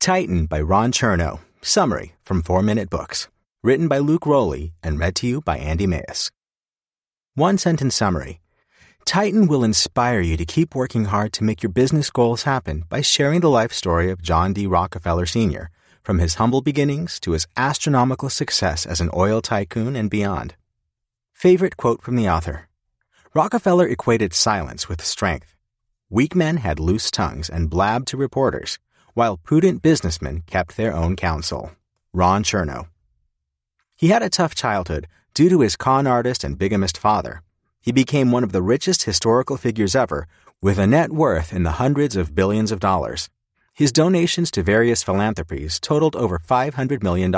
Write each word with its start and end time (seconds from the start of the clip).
Titan 0.00 0.46
by 0.46 0.60
Ron 0.60 0.92
Chernow. 0.92 1.40
Summary 1.60 2.14
from 2.22 2.40
4 2.40 2.62
Minute 2.62 2.88
Books. 2.88 3.28
Written 3.64 3.88
by 3.88 3.98
Luke 3.98 4.26
Rowley 4.26 4.72
and 4.80 4.96
read 4.96 5.16
to 5.16 5.26
you 5.26 5.40
by 5.40 5.58
Andy 5.58 5.88
Mayes. 5.88 6.30
One 7.34 7.58
sentence 7.58 7.96
summary. 7.96 8.40
Titan 9.04 9.48
will 9.48 9.64
inspire 9.64 10.20
you 10.20 10.36
to 10.36 10.46
keep 10.46 10.74
working 10.74 11.06
hard 11.06 11.32
to 11.32 11.44
make 11.44 11.64
your 11.64 11.72
business 11.72 12.10
goals 12.10 12.44
happen 12.44 12.84
by 12.88 13.00
sharing 13.00 13.40
the 13.40 13.50
life 13.50 13.72
story 13.72 14.08
of 14.12 14.22
John 14.22 14.52
D. 14.52 14.68
Rockefeller 14.68 15.26
Sr., 15.26 15.68
from 16.04 16.20
his 16.20 16.36
humble 16.36 16.60
beginnings 16.62 17.18
to 17.20 17.32
his 17.32 17.48
astronomical 17.56 18.30
success 18.30 18.86
as 18.86 19.00
an 19.00 19.10
oil 19.14 19.42
tycoon 19.42 19.96
and 19.96 20.08
beyond. 20.08 20.54
Favorite 21.32 21.76
quote 21.76 22.02
from 22.02 22.14
the 22.14 22.28
author 22.28 22.68
Rockefeller 23.34 23.88
equated 23.88 24.32
silence 24.32 24.88
with 24.88 25.04
strength. 25.04 25.56
Weak 26.08 26.36
men 26.36 26.58
had 26.58 26.78
loose 26.78 27.10
tongues 27.10 27.50
and 27.50 27.68
blabbed 27.68 28.06
to 28.08 28.16
reporters, 28.16 28.78
while 29.18 29.36
prudent 29.36 29.82
businessmen 29.82 30.44
kept 30.46 30.76
their 30.76 30.94
own 30.94 31.16
counsel. 31.16 31.72
Ron 32.12 32.44
Chernow. 32.44 32.86
He 33.96 34.10
had 34.10 34.22
a 34.22 34.30
tough 34.30 34.54
childhood 34.54 35.08
due 35.34 35.48
to 35.48 35.62
his 35.62 35.74
con 35.74 36.06
artist 36.06 36.44
and 36.44 36.56
bigamist 36.56 36.96
father. 36.96 37.42
He 37.80 37.90
became 37.90 38.30
one 38.30 38.44
of 38.44 38.52
the 38.52 38.62
richest 38.62 39.02
historical 39.02 39.56
figures 39.56 39.96
ever, 39.96 40.28
with 40.62 40.78
a 40.78 40.86
net 40.86 41.10
worth 41.10 41.52
in 41.52 41.64
the 41.64 41.80
hundreds 41.82 42.14
of 42.14 42.36
billions 42.36 42.70
of 42.70 42.78
dollars. 42.78 43.28
His 43.74 43.90
donations 43.90 44.52
to 44.52 44.62
various 44.62 45.02
philanthropies 45.02 45.80
totaled 45.80 46.14
over 46.14 46.38
$500 46.38 47.02
million. 47.02 47.34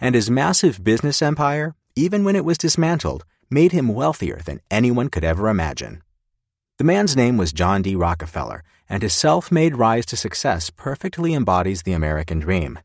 And 0.00 0.14
his 0.14 0.30
massive 0.30 0.84
business 0.84 1.20
empire, 1.20 1.74
even 1.96 2.22
when 2.22 2.36
it 2.36 2.44
was 2.44 2.58
dismantled, 2.58 3.24
made 3.50 3.72
him 3.72 3.88
wealthier 3.92 4.38
than 4.44 4.60
anyone 4.70 5.08
could 5.08 5.24
ever 5.24 5.48
imagine. 5.48 6.04
The 6.80 6.84
man's 6.84 7.14
name 7.14 7.36
was 7.36 7.52
John 7.52 7.82
D. 7.82 7.94
Rockefeller, 7.94 8.64
and 8.88 9.02
his 9.02 9.12
self 9.12 9.52
made 9.52 9.76
rise 9.76 10.06
to 10.06 10.16
success 10.16 10.70
perfectly 10.70 11.34
embodies 11.34 11.82
the 11.82 11.92
American 11.92 12.38
dream. 12.38 12.78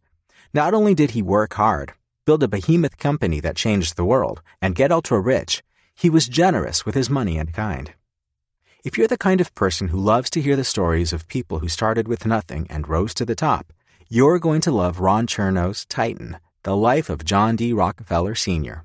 Not 0.53 0.73
only 0.73 0.93
did 0.93 1.11
he 1.11 1.21
work 1.21 1.53
hard, 1.53 1.93
build 2.25 2.43
a 2.43 2.49
behemoth 2.49 2.97
company 2.97 3.39
that 3.39 3.55
changed 3.55 3.95
the 3.95 4.03
world, 4.03 4.41
and 4.61 4.75
get 4.75 4.91
ultra 4.91 5.21
rich, 5.21 5.63
he 5.95 6.09
was 6.09 6.27
generous 6.27 6.85
with 6.85 6.93
his 6.93 7.09
money 7.09 7.37
and 7.37 7.53
kind. 7.53 7.93
If 8.83 8.97
you're 8.97 9.07
the 9.07 9.17
kind 9.17 9.39
of 9.39 9.55
person 9.55 9.87
who 9.87 9.97
loves 9.97 10.29
to 10.31 10.41
hear 10.41 10.57
the 10.57 10.65
stories 10.65 11.13
of 11.13 11.29
people 11.29 11.59
who 11.59 11.69
started 11.69 12.05
with 12.05 12.25
nothing 12.25 12.67
and 12.69 12.89
rose 12.89 13.13
to 13.13 13.23
the 13.23 13.33
top, 13.33 13.71
you're 14.09 14.39
going 14.39 14.59
to 14.59 14.71
love 14.71 14.99
Ron 14.99 15.25
Chernow's 15.25 15.85
Titan, 15.85 16.35
The 16.63 16.75
Life 16.75 17.09
of 17.09 17.23
John 17.23 17.55
D. 17.55 17.71
Rockefeller 17.71 18.35
Sr. 18.35 18.83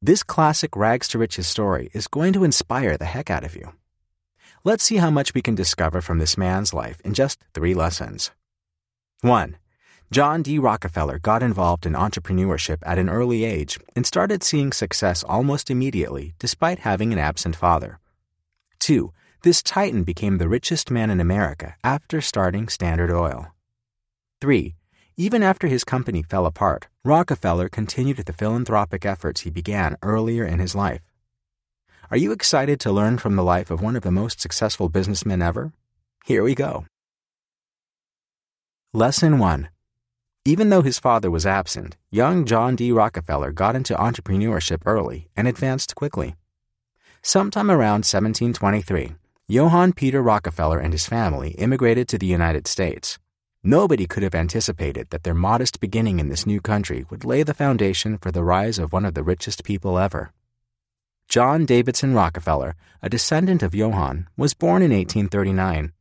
This 0.00 0.22
classic 0.22 0.76
rags 0.76 1.08
to 1.08 1.18
riches 1.18 1.48
story 1.48 1.90
is 1.92 2.06
going 2.06 2.32
to 2.34 2.44
inspire 2.44 2.96
the 2.96 3.06
heck 3.06 3.30
out 3.30 3.42
of 3.42 3.56
you. 3.56 3.72
Let's 4.66 4.82
see 4.82 4.96
how 4.96 5.10
much 5.10 5.34
we 5.34 5.42
can 5.42 5.54
discover 5.54 6.00
from 6.00 6.18
this 6.18 6.38
man's 6.38 6.72
life 6.72 6.98
in 7.04 7.12
just 7.12 7.38
three 7.52 7.74
lessons. 7.74 8.30
1. 9.20 9.58
John 10.10 10.40
D. 10.40 10.58
Rockefeller 10.58 11.18
got 11.18 11.42
involved 11.42 11.84
in 11.84 11.92
entrepreneurship 11.92 12.78
at 12.86 12.98
an 12.98 13.10
early 13.10 13.44
age 13.44 13.78
and 13.94 14.06
started 14.06 14.42
seeing 14.42 14.72
success 14.72 15.22
almost 15.22 15.70
immediately 15.70 16.32
despite 16.38 16.78
having 16.78 17.12
an 17.12 17.18
absent 17.18 17.56
father. 17.56 18.00
2. 18.78 19.12
This 19.42 19.62
titan 19.62 20.02
became 20.02 20.38
the 20.38 20.48
richest 20.48 20.90
man 20.90 21.10
in 21.10 21.20
America 21.20 21.76
after 21.84 22.22
starting 22.22 22.66
Standard 22.68 23.10
Oil. 23.10 23.48
3. 24.40 24.74
Even 25.18 25.42
after 25.42 25.66
his 25.66 25.84
company 25.84 26.22
fell 26.22 26.46
apart, 26.46 26.88
Rockefeller 27.04 27.68
continued 27.68 28.16
the 28.16 28.32
philanthropic 28.32 29.04
efforts 29.04 29.42
he 29.42 29.50
began 29.50 29.98
earlier 30.00 30.46
in 30.46 30.58
his 30.58 30.74
life. 30.74 31.02
Are 32.10 32.18
you 32.18 32.32
excited 32.32 32.80
to 32.80 32.92
learn 32.92 33.16
from 33.16 33.34
the 33.34 33.42
life 33.42 33.70
of 33.70 33.80
one 33.80 33.96
of 33.96 34.02
the 34.02 34.10
most 34.10 34.38
successful 34.38 34.90
businessmen 34.90 35.40
ever? 35.40 35.72
Here 36.26 36.42
we 36.42 36.54
go. 36.54 36.84
Lesson 38.92 39.38
1 39.38 39.68
Even 40.44 40.68
though 40.68 40.82
his 40.82 40.98
father 40.98 41.30
was 41.30 41.46
absent, 41.46 41.96
young 42.10 42.44
John 42.44 42.76
D. 42.76 42.92
Rockefeller 42.92 43.52
got 43.52 43.74
into 43.74 43.94
entrepreneurship 43.94 44.82
early 44.84 45.28
and 45.34 45.48
advanced 45.48 45.94
quickly. 45.94 46.34
Sometime 47.22 47.70
around 47.70 48.04
1723, 48.04 49.14
Johann 49.48 49.94
Peter 49.94 50.22
Rockefeller 50.22 50.78
and 50.78 50.92
his 50.92 51.06
family 51.06 51.52
immigrated 51.52 52.06
to 52.08 52.18
the 52.18 52.26
United 52.26 52.66
States. 52.66 53.18
Nobody 53.62 54.06
could 54.06 54.22
have 54.22 54.34
anticipated 54.34 55.08
that 55.08 55.22
their 55.22 55.32
modest 55.32 55.80
beginning 55.80 56.20
in 56.20 56.28
this 56.28 56.46
new 56.46 56.60
country 56.60 57.06
would 57.08 57.24
lay 57.24 57.42
the 57.42 57.54
foundation 57.54 58.18
for 58.18 58.30
the 58.30 58.44
rise 58.44 58.78
of 58.78 58.92
one 58.92 59.06
of 59.06 59.14
the 59.14 59.22
richest 59.22 59.64
people 59.64 59.98
ever. 59.98 60.32
John 61.28 61.64
Davidson 61.64 62.14
Rockefeller, 62.14 62.76
a 63.02 63.08
descendant 63.08 63.62
of 63.62 63.74
Johann, 63.74 64.28
was 64.36 64.54
born 64.54 64.82
in 64.82 64.92
1839. 64.92 65.92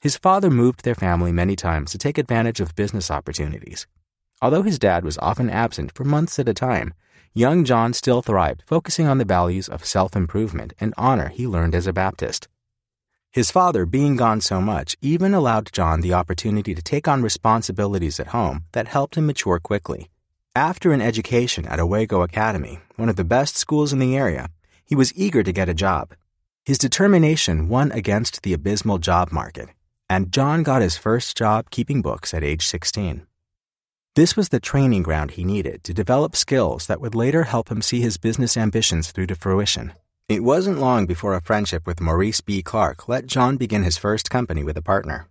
His 0.00 0.16
father 0.16 0.48
moved 0.48 0.84
their 0.84 0.94
family 0.94 1.32
many 1.32 1.54
times 1.54 1.90
to 1.92 1.98
take 1.98 2.16
advantage 2.16 2.60
of 2.60 2.74
business 2.74 3.10
opportunities. 3.10 3.86
Although 4.40 4.62
his 4.62 4.78
dad 4.78 5.04
was 5.04 5.18
often 5.18 5.50
absent 5.50 5.92
for 5.94 6.04
months 6.04 6.38
at 6.38 6.48
a 6.48 6.54
time, 6.54 6.94
young 7.34 7.64
John 7.64 7.92
still 7.92 8.22
thrived, 8.22 8.62
focusing 8.66 9.06
on 9.06 9.18
the 9.18 9.26
values 9.26 9.68
of 9.68 9.84
self 9.84 10.16
improvement 10.16 10.72
and 10.80 10.94
honor 10.96 11.28
he 11.28 11.46
learned 11.46 11.74
as 11.74 11.86
a 11.86 11.92
Baptist. 11.92 12.48
His 13.32 13.50
father, 13.50 13.84
being 13.84 14.16
gone 14.16 14.40
so 14.40 14.60
much, 14.60 14.96
even 15.02 15.34
allowed 15.34 15.70
John 15.72 16.00
the 16.00 16.14
opportunity 16.14 16.74
to 16.74 16.82
take 16.82 17.06
on 17.06 17.22
responsibilities 17.22 18.18
at 18.18 18.28
home 18.28 18.64
that 18.72 18.88
helped 18.88 19.16
him 19.16 19.26
mature 19.26 19.60
quickly. 19.60 20.08
After 20.56 20.90
an 20.92 21.00
education 21.00 21.66
at 21.66 21.78
Owego 21.78 22.22
Academy, 22.22 22.80
one 22.96 23.08
of 23.08 23.14
the 23.16 23.24
best 23.24 23.56
schools 23.56 23.92
in 23.92 24.00
the 24.00 24.16
area, 24.16 24.48
he 24.90 24.96
was 24.96 25.14
eager 25.14 25.44
to 25.44 25.52
get 25.52 25.68
a 25.68 25.72
job. 25.86 26.14
His 26.64 26.76
determination 26.76 27.68
won 27.68 27.92
against 27.92 28.42
the 28.42 28.52
abysmal 28.52 28.98
job 28.98 29.30
market, 29.30 29.68
and 30.08 30.32
John 30.32 30.64
got 30.64 30.82
his 30.82 30.96
first 30.96 31.36
job 31.36 31.70
keeping 31.70 32.02
books 32.02 32.34
at 32.34 32.42
age 32.42 32.66
16. 32.66 33.24
This 34.16 34.36
was 34.36 34.48
the 34.48 34.58
training 34.58 35.04
ground 35.04 35.30
he 35.30 35.44
needed 35.44 35.84
to 35.84 35.94
develop 35.94 36.34
skills 36.34 36.88
that 36.88 37.00
would 37.00 37.14
later 37.14 37.44
help 37.44 37.70
him 37.70 37.80
see 37.80 38.00
his 38.00 38.18
business 38.18 38.56
ambitions 38.56 39.12
through 39.12 39.28
to 39.28 39.36
fruition. 39.36 39.92
It 40.28 40.42
wasn't 40.42 40.80
long 40.80 41.06
before 41.06 41.36
a 41.36 41.40
friendship 41.40 41.86
with 41.86 42.00
Maurice 42.00 42.40
B. 42.40 42.60
Clark 42.60 43.08
let 43.08 43.26
John 43.26 43.56
begin 43.56 43.84
his 43.84 43.96
first 43.96 44.28
company 44.28 44.64
with 44.64 44.76
a 44.76 44.82
partner. 44.82 45.28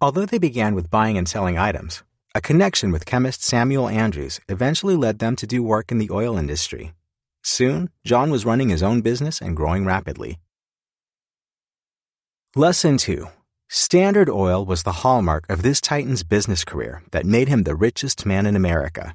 Although 0.00 0.24
they 0.24 0.38
began 0.38 0.74
with 0.74 0.90
buying 0.90 1.18
and 1.18 1.28
selling 1.28 1.58
items, 1.58 2.02
a 2.34 2.40
connection 2.40 2.90
with 2.90 3.04
chemist 3.04 3.42
Samuel 3.42 3.90
Andrews 3.90 4.40
eventually 4.48 4.96
led 4.96 5.18
them 5.18 5.36
to 5.36 5.46
do 5.46 5.62
work 5.62 5.92
in 5.92 5.98
the 5.98 6.10
oil 6.10 6.38
industry. 6.38 6.94
Soon, 7.42 7.90
John 8.04 8.30
was 8.30 8.44
running 8.44 8.68
his 8.68 8.82
own 8.82 9.00
business 9.00 9.40
and 9.40 9.56
growing 9.56 9.84
rapidly. 9.84 10.38
Lesson 12.54 12.96
2 12.96 13.26
Standard 13.68 14.30
Oil 14.30 14.64
was 14.64 14.82
the 14.82 15.04
hallmark 15.04 15.48
of 15.50 15.62
this 15.62 15.80
Titan's 15.80 16.22
business 16.22 16.64
career 16.64 17.02
that 17.10 17.26
made 17.26 17.48
him 17.48 17.64
the 17.64 17.76
richest 17.76 18.24
man 18.24 18.46
in 18.46 18.56
America. 18.56 19.14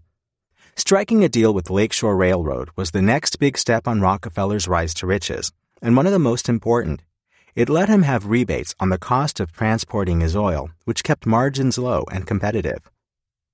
Striking 0.76 1.24
a 1.24 1.30
deal 1.30 1.54
with 1.54 1.70
Lakeshore 1.70 2.16
Railroad 2.16 2.70
was 2.76 2.92
the 2.92 3.02
next 3.02 3.40
big 3.40 3.58
step 3.58 3.88
on 3.88 4.02
Rockefeller's 4.02 4.68
rise 4.68 4.94
to 4.96 5.08
riches, 5.08 5.52
and 5.82 5.98
one 5.98 6.06
of 6.06 6.12
the 6.12 6.20
most 6.20 6.48
important. 6.48 7.02
It 7.56 7.70
let 7.70 7.90
him 7.90 8.04
have 8.04 8.28
rebates 8.28 8.74
on 8.80 8.90
the 8.90 8.98
cost 8.98 9.40
of 9.40 9.52
transporting 9.52 10.22
his 10.22 10.36
oil, 10.36 10.70
which 10.86 11.04
kept 11.04 11.26
margins 11.26 11.78
low 11.78 12.06
and 12.12 12.26
competitive. 12.26 12.90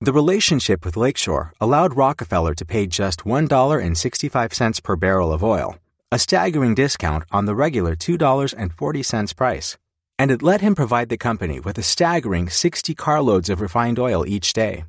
The 0.02 0.14
relationship 0.14 0.86
with 0.86 0.96
Lakeshore 0.96 1.52
allowed 1.60 1.98
Rockefeller 1.98 2.54
to 2.54 2.64
pay 2.64 2.88
just 2.88 3.26
$1.65 3.26 4.82
per 4.82 4.96
barrel 4.96 5.34
of 5.34 5.44
oil, 5.44 5.78
a 6.10 6.18
staggering 6.18 6.74
discount 6.74 7.26
on 7.32 7.44
the 7.44 7.54
regular 7.54 7.98
$2.40 7.98 9.36
price. 9.36 9.78
And 10.18 10.32
it 10.32 10.42
let 10.42 10.62
him 10.62 10.74
provide 10.74 11.10
the 11.10 11.18
company 11.18 11.60
with 11.60 11.78
a 11.78 11.84
staggering 11.84 12.48
60 12.50 12.96
carloads 12.96 13.50
of 13.50 13.60
refined 13.60 14.00
oil 14.00 14.26
each 14.26 14.54
day. 14.54 14.86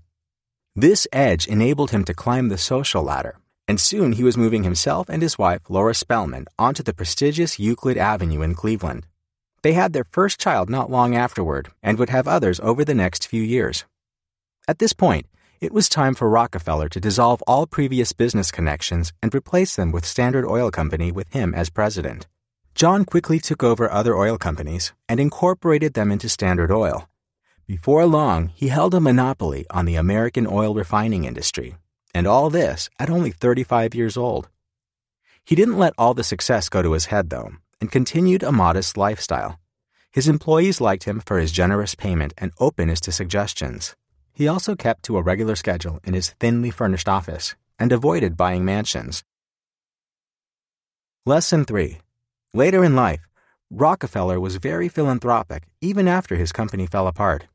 This 0.77 1.09
edge 1.13 1.49
enabled 1.49 1.91
him 1.91 2.05
to 2.05 2.15
climb 2.15 2.49
the 2.49 2.57
social 2.57 3.03
ladder, 3.03 3.37
and 3.67 3.81
soon 3.81 4.13
he 4.13 4.23
was 4.23 4.37
moving 4.37 4.63
himself 4.63 5.09
and 5.09 5.23
his 5.23 5.37
wife, 5.37 5.63
Laura 5.69 5.95
Spelman, 5.95 6.47
onto 6.57 6.85
the 6.85 6.95
prestigious 6.95 7.59
Euclid 7.59 7.99
Avenue 7.99 8.43
in 8.43 8.55
Cleveland. 8.55 9.07
They 9.63 9.73
had 9.73 9.93
their 9.93 10.07
first 10.13 10.39
child 10.39 10.71
not 10.71 10.89
long 10.89 11.17
afterward 11.17 11.73
and 11.83 11.99
would 11.99 12.11
have 12.11 12.29
others 12.29 12.61
over 12.61 12.85
the 12.85 12.95
next 12.95 13.27
few 13.27 13.43
years. 13.43 13.85
At 14.71 14.79
this 14.79 14.93
point, 14.93 15.27
it 15.61 15.73
was 15.73 15.89
time 15.89 16.15
for 16.15 16.29
Rockefeller 16.31 16.89
to 16.91 17.01
dissolve 17.01 17.43
all 17.45 17.67
previous 17.67 18.13
business 18.13 18.53
connections 18.53 19.13
and 19.21 19.35
replace 19.35 19.75
them 19.75 19.91
with 19.91 20.07
Standard 20.07 20.47
Oil 20.47 20.71
Company 20.71 21.11
with 21.11 21.29
him 21.33 21.57
as 21.57 21.71
president. 21.71 22.29
John 22.77 23.05
quickly 23.05 23.41
took 23.41 23.65
over 23.65 23.91
other 23.91 24.15
oil 24.17 24.39
companies 24.39 24.93
and 25.09 25.19
incorporated 25.19 25.95
them 25.95 26.13
into 26.13 26.29
Standard 26.29 26.71
Oil. 26.71 27.09
Before 27.67 28.07
long, 28.07 28.53
he 28.55 28.69
held 28.69 28.95
a 28.95 29.01
monopoly 29.01 29.67
on 29.71 29.87
the 29.87 29.97
American 29.97 30.47
oil 30.47 30.73
refining 30.73 31.25
industry, 31.25 31.75
and 32.15 32.29
all 32.29 32.49
this 32.49 32.89
at 33.01 33.11
only 33.11 33.33
35 33.33 33.93
years 33.93 34.17
old. 34.17 34.49
He 35.45 35.57
didn't 35.57 35.79
let 35.79 35.95
all 35.99 36.15
the 36.15 36.23
success 36.23 36.69
go 36.69 36.81
to 36.81 36.93
his 36.93 37.07
head, 37.07 37.31
though, 37.31 37.55
and 37.81 37.91
continued 37.91 38.45
a 38.45 38.53
modest 38.53 38.97
lifestyle. 38.97 39.59
His 40.13 40.29
employees 40.29 40.81
liked 40.81 41.09
him 41.11 41.19
for 41.19 41.41
his 41.41 41.51
generous 41.51 41.97
payment 41.97 42.35
and 42.39 42.53
openness 42.61 43.01
to 43.01 43.11
suggestions. 43.11 43.97
He 44.41 44.49
also 44.49 44.75
kept 44.75 45.03
to 45.03 45.19
a 45.19 45.23
regular 45.23 45.55
schedule 45.55 46.01
in 46.03 46.15
his 46.15 46.31
thinly 46.41 46.71
furnished 46.71 47.11
office 47.11 47.57
and 47.79 47.93
avoided 47.93 48.39
buying 48.39 48.65
mansions. 48.65 49.23
Lesson 51.27 51.67
3 51.67 51.99
Later 52.55 52.83
in 52.83 52.97
life, 52.97 53.21
Rockefeller 53.71 54.41
was 54.41 54.57
very 54.57 54.89
philanthropic 54.89 55.65
even 55.83 56.09
after 56.09 56.37
his 56.37 56.53
company 56.53 56.87
fell 56.87 57.07
apart. 57.07 57.49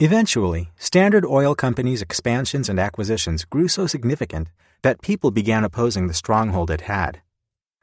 Eventually, 0.00 0.70
Standard 0.78 1.26
Oil 1.26 1.54
Company's 1.54 2.00
expansions 2.00 2.70
and 2.70 2.80
acquisitions 2.80 3.44
grew 3.44 3.68
so 3.68 3.86
significant 3.86 4.48
that 4.80 5.02
people 5.02 5.30
began 5.30 5.62
opposing 5.62 6.06
the 6.06 6.14
stronghold 6.14 6.70
it 6.70 6.88
had. 6.88 7.20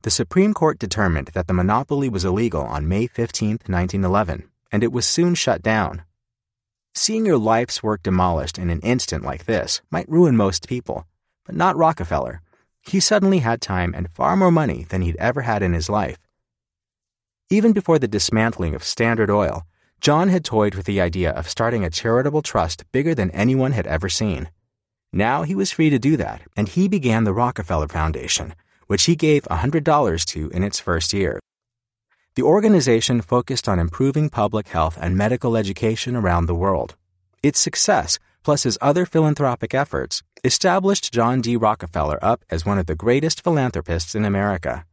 The 0.02 0.10
Supreme 0.10 0.56
Court 0.56 0.80
determined 0.80 1.28
that 1.36 1.46
the 1.46 1.54
monopoly 1.54 2.10
was 2.10 2.26
illegal 2.26 2.64
on 2.64 2.88
May 2.88 3.06
15, 3.06 3.60
1911, 3.68 4.50
and 4.72 4.84
it 4.84 4.92
was 4.92 5.06
soon 5.06 5.36
shut 5.36 5.62
down. 5.62 6.02
Seeing 6.94 7.26
your 7.26 7.38
life's 7.38 7.82
work 7.82 8.04
demolished 8.04 8.58
in 8.58 8.70
an 8.70 8.82
instant 8.82 9.24
like 9.24 9.46
this 9.46 9.82
might 9.90 10.10
ruin 10.10 10.36
most 10.36 10.68
people, 10.68 11.08
but 11.46 11.56
not 11.56 11.78
Rockefeller. 11.78 12.42
He 12.82 13.00
suddenly 13.00 13.40
had 13.40 13.62
time 13.62 13.94
and 13.96 14.12
far 14.12 14.36
more 14.36 14.52
money 14.52 14.84
than 14.90 15.02
he'd 15.02 15.16
ever 15.16 15.44
had 15.44 15.64
in 15.64 15.74
his 15.74 15.88
life. 15.88 16.18
Even 17.50 17.72
before 17.72 17.98
the 17.98 18.10
dismantling 18.10 18.76
of 18.76 18.84
Standard 18.84 19.30
Oil, 19.30 19.66
John 20.02 20.28
had 20.30 20.44
toyed 20.44 20.76
with 20.76 20.86
the 20.86 21.00
idea 21.00 21.32
of 21.32 21.48
starting 21.48 21.86
a 21.86 21.90
charitable 21.90 22.42
trust 22.42 22.84
bigger 22.92 23.16
than 23.16 23.32
anyone 23.32 23.72
had 23.72 23.88
ever 23.88 24.10
seen. 24.10 24.50
Now 25.14 25.44
he 25.44 25.56
was 25.56 25.72
free 25.72 25.90
to 25.90 26.00
do 26.00 26.18
that, 26.18 26.42
and 26.58 26.68
he 26.68 26.90
began 26.90 27.24
the 27.24 27.34
Rockefeller 27.34 27.88
Foundation, 27.88 28.54
which 28.88 29.04
he 29.04 29.16
gave 29.16 29.44
$100 29.44 30.26
to 30.26 30.50
in 30.50 30.64
its 30.64 30.80
first 30.80 31.14
year. 31.14 31.40
The 32.36 32.44
organization 32.44 33.20
focused 33.20 33.68
on 33.68 33.78
improving 33.78 34.30
public 34.30 34.70
health 34.70 34.98
and 35.02 35.18
medical 35.18 35.58
education 35.58 36.16
around 36.16 36.46
the 36.46 36.56
world. 36.56 36.96
Its 37.44 37.60
success, 37.60 38.20
plus 38.42 38.64
his 38.64 38.78
other 38.80 39.06
philanthropic 39.06 39.74
efforts, 39.74 40.24
established 40.42 41.14
John 41.14 41.42
D. 41.42 41.58
Rockefeller 41.58 42.18
up 42.22 42.46
as 42.50 42.66
one 42.66 42.80
of 42.80 42.86
the 42.86 42.96
greatest 42.96 43.44
philanthropists 43.44 44.16
in 44.16 44.24
America. 44.24 44.86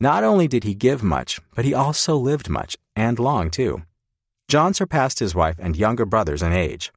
Not 0.00 0.24
only 0.24 0.48
did 0.48 0.64
he 0.64 0.74
give 0.74 1.04
much, 1.04 1.40
but 1.54 1.64
he 1.64 1.72
also 1.72 2.16
lived 2.16 2.48
much, 2.48 2.76
and 2.96 3.20
long 3.20 3.50
too. 3.50 3.82
John 4.48 4.74
surpassed 4.74 5.20
his 5.20 5.36
wife 5.36 5.56
and 5.60 5.76
younger 5.76 6.04
brothers 6.04 6.42
in 6.42 6.52
age. 6.52 6.90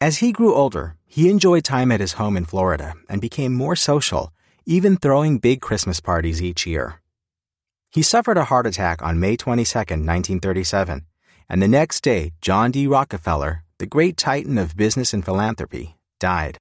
As 0.00 0.18
he 0.18 0.30
grew 0.30 0.54
older, 0.54 0.94
he 1.06 1.28
enjoyed 1.28 1.64
time 1.64 1.90
at 1.90 1.98
his 1.98 2.12
home 2.12 2.36
in 2.36 2.44
Florida 2.44 2.94
and 3.08 3.20
became 3.20 3.52
more 3.52 3.74
social, 3.74 4.32
even 4.64 4.96
throwing 4.96 5.38
big 5.38 5.60
Christmas 5.60 5.98
parties 5.98 6.40
each 6.40 6.68
year. 6.68 7.01
He 7.92 8.00
suffered 8.00 8.38
a 8.38 8.44
heart 8.44 8.66
attack 8.66 9.02
on 9.02 9.20
May 9.20 9.36
22, 9.36 9.78
1937, 9.78 11.04
and 11.50 11.62
the 11.62 11.68
next 11.68 12.00
day, 12.00 12.32
John 12.40 12.70
D. 12.70 12.86
Rockefeller, 12.86 13.64
the 13.76 13.84
great 13.84 14.16
titan 14.16 14.56
of 14.56 14.74
business 14.74 15.12
and 15.12 15.22
philanthropy, 15.22 15.98
died. 16.18 16.56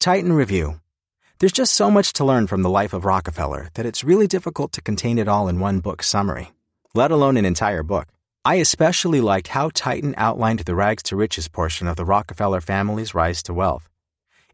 Titan 0.00 0.32
Review 0.32 0.80
There's 1.38 1.52
just 1.52 1.74
so 1.74 1.92
much 1.92 2.12
to 2.14 2.24
learn 2.24 2.48
from 2.48 2.62
the 2.62 2.68
life 2.68 2.92
of 2.92 3.04
Rockefeller 3.04 3.68
that 3.74 3.86
it's 3.86 4.02
really 4.02 4.26
difficult 4.26 4.72
to 4.72 4.82
contain 4.82 5.16
it 5.16 5.28
all 5.28 5.46
in 5.46 5.60
one 5.60 5.78
book 5.78 6.02
summary, 6.02 6.50
let 6.92 7.12
alone 7.12 7.36
an 7.36 7.44
entire 7.44 7.84
book. 7.84 8.08
I 8.44 8.56
especially 8.56 9.20
liked 9.20 9.48
how 9.48 9.70
Titan 9.72 10.12
outlined 10.16 10.60
the 10.60 10.74
rags 10.74 11.04
to 11.04 11.14
riches 11.14 11.46
portion 11.46 11.86
of 11.86 11.94
the 11.94 12.04
Rockefeller 12.04 12.60
family's 12.60 13.14
rise 13.14 13.44
to 13.44 13.54
wealth. 13.54 13.88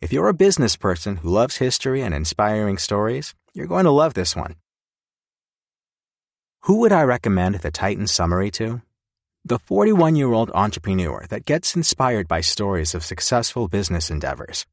If 0.02 0.12
you're 0.12 0.28
a 0.28 0.34
business 0.34 0.76
person 0.76 1.17
who 1.17 1.31
loves 1.31 1.56
history 1.56 2.02
and 2.02 2.12
inspiring 2.12 2.76
stories, 2.76 3.34
you're 3.55 3.67
going 3.67 3.87
to 3.87 3.90
love 3.90 4.12
this 4.12 4.37
one. 4.37 4.56
Who 6.66 6.78
would 6.78 6.90
I 6.90 7.02
recommend 7.02 7.54
the 7.54 7.70
Titan 7.70 8.08
summary 8.08 8.50
to? 8.58 8.82
The 9.44 9.60
41 9.60 10.16
year 10.16 10.32
old 10.32 10.50
entrepreneur 10.52 11.24
that 11.28 11.44
gets 11.44 11.76
inspired 11.76 12.26
by 12.26 12.40
stories 12.40 12.92
of 12.92 13.04
successful 13.04 13.68
business 13.68 14.10
endeavors. 14.10 14.66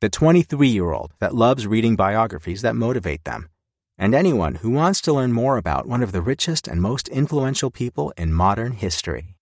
The 0.00 0.08
23 0.08 0.66
year 0.66 0.90
old 0.90 1.12
that 1.20 1.36
loves 1.36 1.64
reading 1.64 1.94
biographies 1.94 2.62
that 2.62 2.74
motivate 2.74 3.22
them. 3.22 3.48
And 3.96 4.12
anyone 4.12 4.56
who 4.56 4.72
wants 4.72 5.00
to 5.02 5.12
learn 5.12 5.32
more 5.32 5.56
about 5.56 5.86
one 5.86 6.02
of 6.02 6.10
the 6.10 6.20
richest 6.20 6.66
and 6.66 6.82
most 6.82 7.06
influential 7.06 7.70
people 7.70 8.12
in 8.16 8.32
modern 8.32 8.72
history. 8.72 9.35